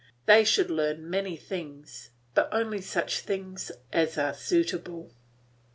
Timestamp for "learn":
0.71-1.07